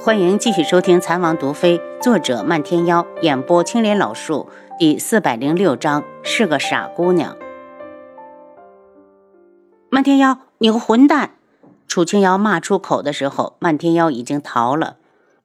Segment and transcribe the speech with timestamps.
[0.00, 7.36] 欢迎继续收听《残王毒妃》，作者漫天妖，演播青莲老树，第四百零六章是个傻姑娘。
[9.90, 11.32] 漫天妖，你个混蛋！
[11.88, 14.98] 楚清瑶骂出口的时候，漫天妖已经逃了。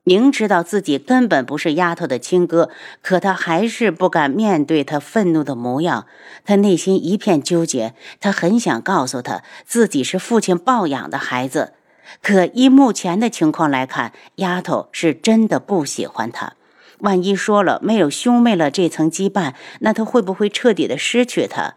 [0.04, 2.70] 明知道自己根本不是丫头的亲哥，
[3.01, 6.05] 可他还是不敢面对他愤怒的模样。
[6.45, 11.73] 他内心一片纠结，他很想告诉他自己是父亲抱养的孩子。
[12.21, 16.54] 可依目前的情况来看，丫头是真的不喜欢他。
[17.00, 21.75] 万一说了没有兄妹了这层羁绊，那他会不会彻底的失去他？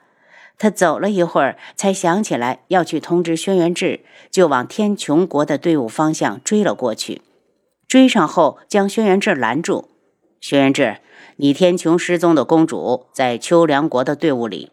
[0.59, 7.23] 他走了一会儿，才想起来要去通知轩辕志，就往天穹国的队伍方向追了过去。
[7.87, 9.90] 追上后，将轩辕志拦住。
[10.40, 10.98] 轩辕志，
[11.37, 14.70] 你天穹失踪的公主在秋凉国的队伍里。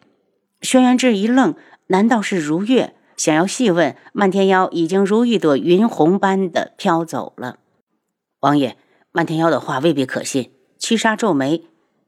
[0.61, 1.55] 轩辕志一愣，
[1.87, 2.93] 难道是如月？
[3.17, 7.59] 想要细问，漫天妖已经如一朵云虹般的飘走了。
[8.39, 8.77] 王爷，
[9.11, 10.51] 漫天妖的话未必可信。
[10.77, 11.63] 七杀皱眉，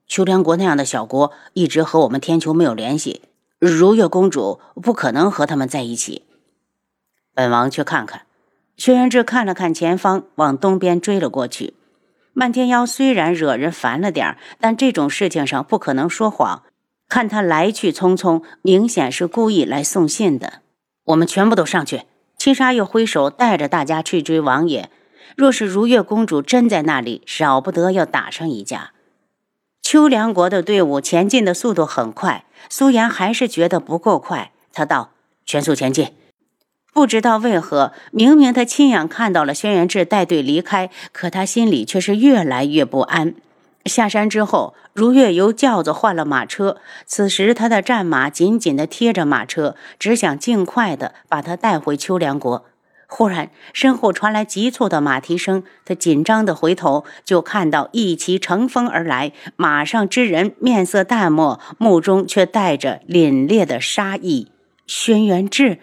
[0.08, 3.22] 秋凉国那样的小国，一直和我们天穹没有联系，
[3.60, 6.24] 如月公主不可能和他们在一起。
[7.34, 8.24] 本王去看看。
[8.78, 11.76] 轩辕志看了看前方，往东边追了过去。
[12.34, 16.64] 漫天妖虽然惹人烦了点但这种事情上不可能说谎。
[17.08, 20.62] 看他来去匆匆，明显是故意来送信的。
[21.06, 22.04] 我们全部都上去。
[22.38, 24.90] 七杀又挥手带着大家去追王爷。
[25.36, 28.92] 若是如月公主真在那里，少不得要打上一架。
[29.82, 34.52] 秋凉国的队伍前进的速度很快，苏颜还是觉得不够快。
[34.74, 35.12] 他道
[35.46, 36.14] ：“全速前进。”
[36.94, 43.36] 不知道为何，明明他亲眼看到了轩辕志带队离开，可他心里却是越来越不安。
[43.86, 46.78] 下山之后，如月由轿子换了马车。
[47.06, 52.66] 此时，他的战马紧紧地贴着马车，只想尽快地把他带回秋凉国。
[53.08, 64.48] 忽然，身后传来急促的马蹄声，他紧张地回头，就看到一骑乘风而来，马上之人面色淡漠，目中却带着凛冽的杀意。
[64.88, 65.78] 轩辕志，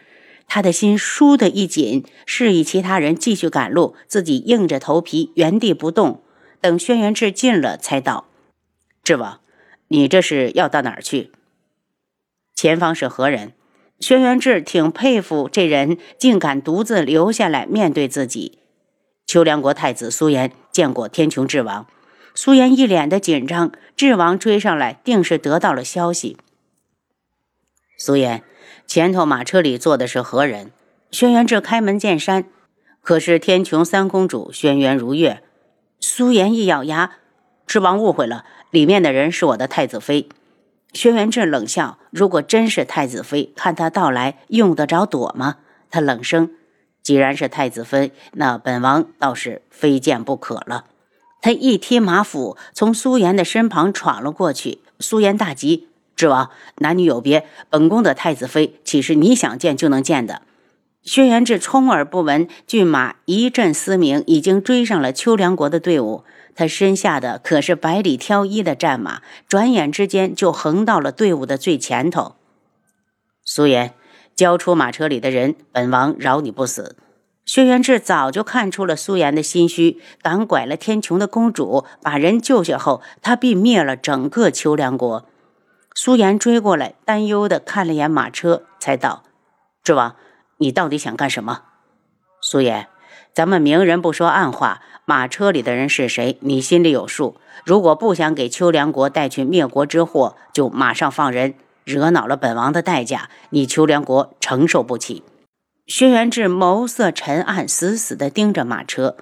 [0.48, 6.20] 他的心倏地一紧，示意其他人继续赶路，自己硬着头皮原地不动。
[6.62, 8.26] 等轩辕志近了，才道
[9.02, 9.40] ：“智王，
[9.88, 11.32] 你这是要到哪儿去？
[12.54, 13.52] 前方是何人？”
[13.98, 18.60] 轩辕志挺佩服这人，竟敢独自留下来面对自己。
[19.26, 21.88] 秋凉国太子苏颜见过天穹智王。
[22.32, 23.72] 苏颜一脸的紧张。
[23.96, 26.36] 智王追上来，定是得到了消息。
[27.98, 28.44] 苏颜，
[28.86, 30.70] 前头马车里坐的是何人？
[31.10, 32.44] 轩辕志开门见山
[33.02, 35.42] ：“可是天穹三公主轩辕如月。”
[36.14, 37.12] 苏颜一咬牙
[37.66, 40.28] ：“智王误会了，里面的人是我的太子妃。”
[40.92, 45.56] 轩辕震冷笑：“如果真是太子妃，看他到来，用得着躲吗？”
[45.90, 46.50] 他冷声
[47.02, 50.84] ：“既然是太子妃，那本王倒是非见不可了。”
[51.40, 54.80] 他一踢马腹，从苏颜的身旁闯了过去。
[55.00, 56.50] 苏颜大急：“智王，
[56.80, 60.42] 男女有别，本宫的太子妃岂是你想见就能见的？”
[61.02, 66.22] 轩辕志充耳不闻，骏马一阵嘶鸣，已经追上了秋凉国的队伍。
[66.54, 72.36] 他身下的可是百里挑一的战马，转眼之间就横到了队伍的最前头。
[73.44, 73.94] 苏颜，
[74.36, 76.94] 交出马车里的人，本王饶你不死。
[77.44, 85.26] 轩辕志早就看出了苏颜的心虚，赶拐了天穹的公主，把人救下后，他必灭了整个秋凉国。
[85.96, 89.24] 苏颜追过来，担忧地看了眼马车，才道
[89.82, 90.14] ：“智王。”
[90.62, 91.62] 你到底想干什么，
[92.40, 92.86] 苏颜？
[93.34, 96.38] 咱们明人不说暗话，马车里的人是谁？
[96.42, 97.36] 你心里有数。
[97.64, 101.54] 如果不想给秋凉国带去灭国之祸，就马上放人。
[101.84, 105.24] 惹恼了本王的代价，你秋凉国承受不起。
[105.88, 109.16] 轩辕志眸色沉暗，死死地盯着马车。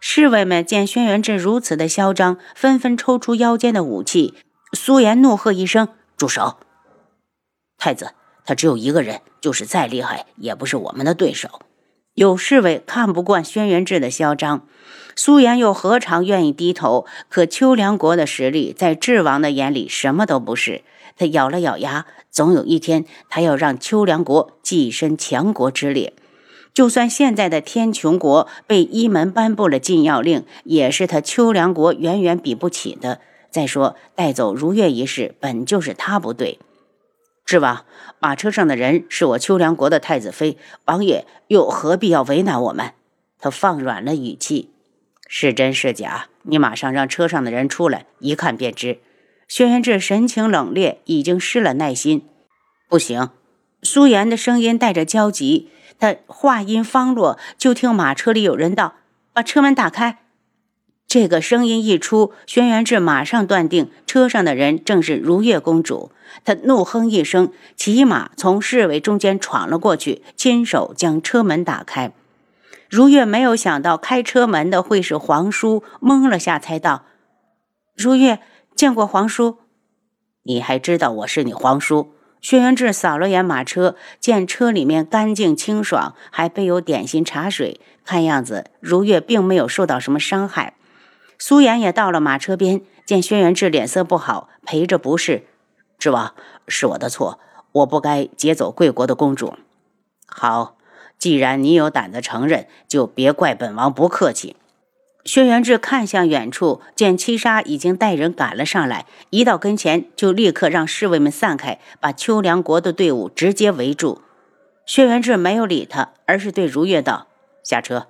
[0.00, 4.32] 侍卫们见轩辕志如此的嚣张，纷纷抽出腰间的武器。
[4.72, 6.56] 苏颜怒喝一声：“住手！”
[7.76, 8.14] 太子。
[8.42, 11.60] 他只有一个人，就是再厉害也不是我们的对手。
[12.14, 14.66] 有侍卫看不惯轩辕志的嚣张，
[15.14, 17.06] 苏颜又何尝愿意低头？
[17.28, 20.82] 可秋凉国的实力在智王的眼里什么都不是。
[21.16, 26.12] 他咬了咬牙，总有一天他要让秋凉国跻身强国之列。
[26.72, 33.20] 就算现在的天穹国被一门颁布了禁药令，也是他秋凉国远远比不起的。
[33.50, 36.58] 再说带走如月一事，本就是他不对。
[37.50, 37.84] 是吧？
[38.20, 42.92] 马车上的人是我秋凉国的太子妃，王爷又何必要为难我们？
[43.40, 44.70] 他放软了语气，
[45.26, 46.28] 是真是假？
[46.42, 49.00] 你马上让车上的人出来，一看便知。
[49.48, 52.24] 轩辕志神情冷冽，已经失了耐心。
[52.88, 53.30] 不行，
[53.82, 58.94] 苏颜的声音带着焦急，他话音方落，就听马车里有人道
[59.34, 60.18] ：“把车门打开。
[61.10, 66.12] 这个声音一出，轩辕志马上断定车上的人正是如月公主。
[66.44, 72.12] 他怒哼一声，骑马从侍卫中间闯了过去，亲手将车门打开。
[72.88, 77.06] 如月没有想到开车门的会是皇叔，懵了下，才道
[77.98, 78.38] ：“如月
[78.76, 79.58] 见过皇叔，
[80.44, 90.74] 你还知道我是你皇叔？”轩辕志扫了眼马车，见车里面干净清爽，还备有点心茶水，看样子如月并没有受到什么伤害。
[91.42, 95.44] 苏颜也到了马车边，见轩辕志脸色不好，陪着不是。
[95.98, 96.34] 智王，
[96.68, 97.40] 是我的错，
[97.72, 99.54] 我不该劫走贵国的公主。
[100.26, 100.76] 好，
[101.18, 104.54] 既然你有胆子承认，就别怪本王不客气。
[105.24, 114.20] 轩辕志看向远处，见七杀已经带人赶了上来，一到跟前就立刻让侍卫们散开，把秋凉国的队伍直接围住。
[114.84, 117.28] 轩辕志没有理他，而是对如月道
[117.64, 118.08] ：“下车。”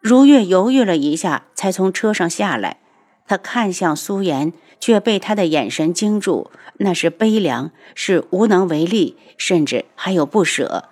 [0.00, 2.78] 如月犹豫了一下，才从车上下来。
[3.26, 10.88] 他看向苏颜，却被他的眼神惊住，那是悲凉，是无能为力，甚至还有不舍。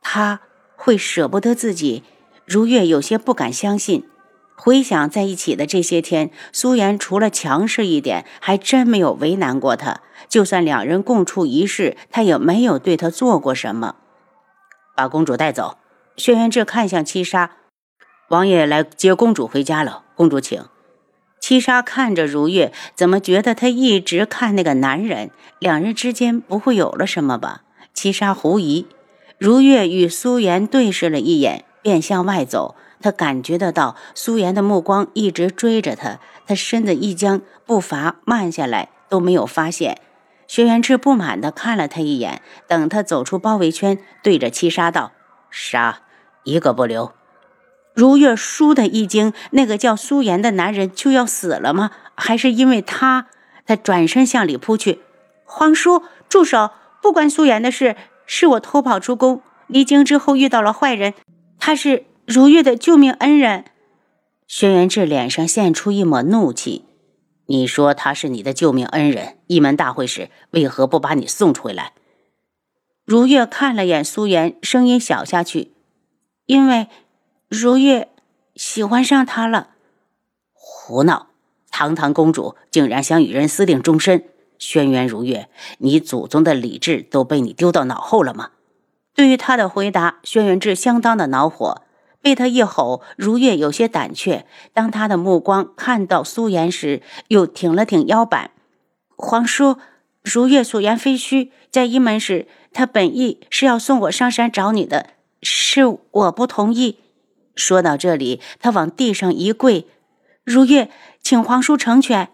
[0.00, 0.40] 他
[0.74, 2.02] 会舍不得自己？
[2.46, 4.08] 如月有些不敢相信。
[4.56, 10.00] 回想在一起的这些天，苏颜除了强势一点，还真没有为难过他。
[10.28, 13.96] 就算两人共处一室，他也没有对他做过什么。
[14.96, 15.76] 把公主带走。
[16.16, 17.57] 轩辕志看向七杀。
[18.28, 20.62] 王爷来接公主回家了，公主请。
[21.40, 25.30] 七杀看着如月，怎么觉得他一直看那个男人？
[25.58, 27.62] 两人之间不会有了什么吧？
[27.94, 28.86] 七杀狐疑。
[29.38, 32.76] 如月与苏颜对视了一眼，便向外走。
[33.00, 40.00] 他感觉得到苏颜的目光一直追着他，他身子一僵，步伐慢下来，都没有发现。
[40.46, 45.12] 轩辕志不满地看了他一眼，等他走出包围圈，对着七杀道
[45.48, 46.00] ：“杀，
[46.42, 47.12] 一个不留。”
[47.98, 51.90] 如月倏的一惊，那个叫苏颜的男人就要死了吗？
[52.14, 53.26] 还是因为他？
[53.66, 55.00] 他转身向里扑去。
[55.44, 56.70] 皇叔，住手！
[57.02, 61.14] 不关苏颜的事，是我偷跑出宫，离京之后遇到了坏人，
[61.58, 63.64] 他是如月的救命恩人。
[64.46, 66.84] 轩辕志脸上现出一抹怒气。
[67.46, 71.94] 你说他是你的救命恩人，一门大会时为何不把你送回来？
[73.04, 75.72] 如月看了眼苏颜，声音小下去，
[76.46, 76.86] 因为。
[77.48, 78.10] 如月
[78.56, 79.70] 喜欢上他了，
[80.52, 81.28] 胡闹！
[81.70, 84.24] 堂堂公主竟然想与人私定终身，
[84.58, 85.48] 轩辕如月，
[85.78, 88.50] 你祖宗的理智都被你丢到脑后了吗？
[89.14, 91.82] 对于他的回答，轩辕志相当的恼火。
[92.20, 94.44] 被他一吼，如月有些胆怯。
[94.74, 98.50] 当他的目光看到苏颜时，又挺了挺腰板。
[99.16, 99.78] 皇叔，
[100.22, 106.98] 如月所言非虚，在一门时，他本意是要送我上山找你的，是我不同意。
[107.58, 109.86] 说到这里，他往地上一跪
[110.44, 110.90] ：“如月，
[111.20, 112.28] 请皇叔成全。”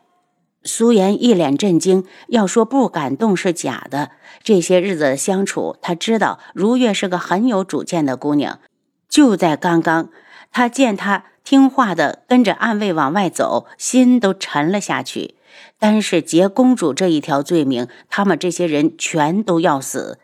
[0.62, 4.12] 苏颜一脸震惊，要说不感动是假的。
[4.42, 8.60] 这些日子的相处，他知道如月是个很有主见的姑娘。
[9.08, 10.10] 就在刚刚，
[10.50, 15.34] 他见她听话的跟着暗卫往外走，心都沉了下去。
[15.78, 20.18] 单是劫公主这一条罪名，他们这些人全都要死。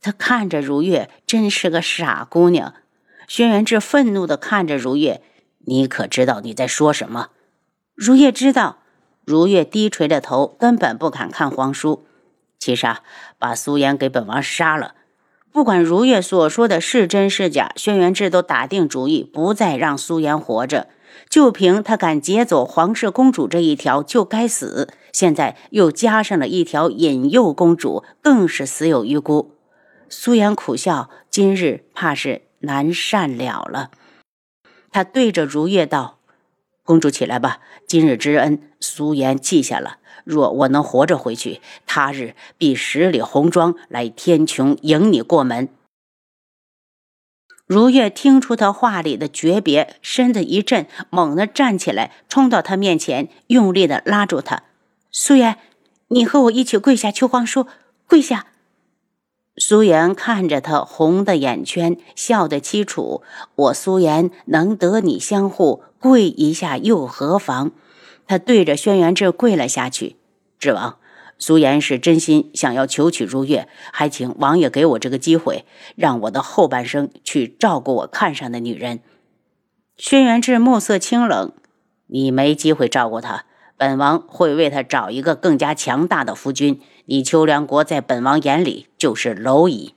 [0.00, 2.74] 他看着如月，真是个傻姑娘。
[3.30, 5.22] 轩辕志愤怒地看着如月
[5.64, 7.28] ：“你可知道你在说什么？”
[7.94, 8.78] 如月知道。
[9.24, 12.04] 如月低垂着头，根本不敢看皇叔。
[12.58, 13.04] 七杀，
[13.38, 14.96] 把苏颜给本王杀了。
[15.52, 20.88] 不管如月所说的是真是假，轩辕志都打定主意，不再让苏颜活着。
[21.28, 24.88] 就凭他敢劫走皇室公主这一条，就该死。
[25.12, 29.54] 现在又加上了一条引诱公主，更是死有余辜。
[30.08, 32.49] 苏颜苦笑：今日怕是。
[32.60, 33.90] 难善了了，
[34.90, 36.18] 他对着如月道
[36.84, 39.98] ：“公主起来吧，今日之恩，苏颜记下了。
[40.24, 45.68] 若我能活着回去，他日必十里红妆来天穹迎你过门。”
[47.66, 54.64] 如月听出他话里的诀别，身子一震，猛地站起来，冲到他面前，用力的拉住他
[55.12, 55.56] ：“苏颜，
[56.08, 57.66] 你和我一起跪下求皇叔，
[58.06, 58.48] 跪下。”
[59.60, 63.22] 苏颜看着他红的眼圈，笑得凄楚。
[63.54, 67.72] 我苏颜能得你相护，跪一下又何妨？
[68.26, 70.16] 他对着轩辕志跪了下去。
[70.58, 70.96] 智王，
[71.38, 79.00] 苏颜是真心想要求娶如月，还请王爷给我这个机会，让我的后半生去照顾我看上的女人。
[79.98, 81.52] 轩辕志目色清冷，
[82.06, 83.44] 你没机会照顾她，
[83.80, 86.82] 本王会为他找一个更加强大的夫君。
[87.06, 89.94] 你秋凉国在本王眼里就是蝼蚁。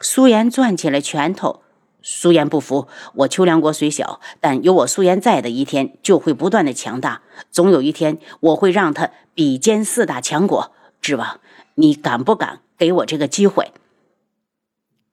[0.00, 1.60] 苏颜攥起了拳头。
[2.00, 7.20] 苏颜不服，我秋凉国虽小，但有我苏颜在的一天，就会不断的强大。
[7.50, 10.72] 总有一天，我会让他比肩四大强国。
[11.02, 11.40] 智王，
[11.74, 13.74] 你敢不敢给我这个机会？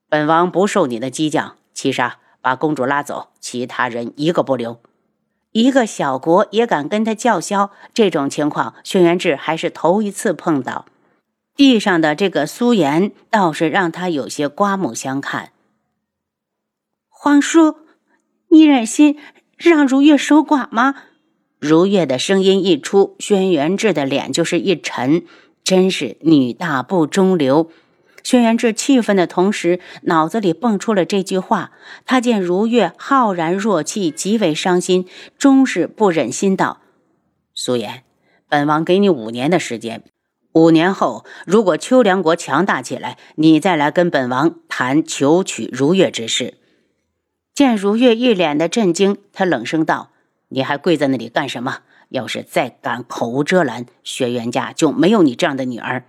[0.07, 4.79] 本王不受你的激将，七杀，把公主拉走，其他人一个不留。
[5.51, 10.85] 一个小国也敢跟他叫嚣，这种情况，轩辕志还是头一次碰到。
[11.55, 15.51] 地上的这个苏颜倒是让他有些刮目相看。
[17.09, 17.75] 皇叔，
[18.47, 19.19] 你忍心
[19.57, 20.95] 让如月守寡吗？
[21.59, 25.25] 如月的声音一出，轩辕志的脸就是一沉，
[25.63, 27.69] 真是女大不中留。
[28.23, 31.71] 轩辕志气愤的同时，脑子里蹦出了这句话。
[32.05, 36.81] 他见如月浩然若气，极为伤心，终是不忍心道
[37.53, 38.03] ：“苏颜，
[38.47, 40.03] 本王给你五年的时间，
[40.53, 46.55] 五年后如果秋凉国强大起来，你再来跟本王谈求娶如月之事。”
[47.53, 50.11] 见如月一脸的震惊，他冷声道
[50.49, 51.79] ：“你还跪在那里干什么？
[52.09, 56.03] 要是再敢口无遮拦，轩辕家就没有你这样的女儿。”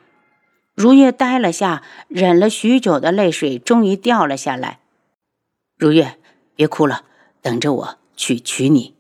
[0.75, 4.81] 如月呆了下，忍了许久的泪水终于掉了下来。
[5.77, 6.19] 如月，
[6.55, 7.05] 别哭了，
[7.41, 8.95] 等着我去娶你。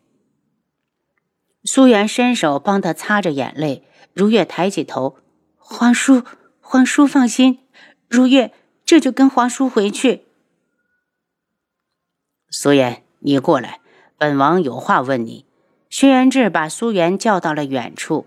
[1.64, 3.85] 苏元伸手帮他擦着眼泪。
[4.12, 5.17] 如月抬起头
[5.57, 6.23] ：“皇叔，
[6.61, 7.61] 皇叔放心，
[8.09, 8.52] 如月
[8.85, 10.26] 这就跟皇叔回去。”
[12.50, 13.81] 苏颜，你过来，
[14.19, 15.47] 本王有话问你。
[15.88, 18.26] 轩辕志把苏元叫到了远处。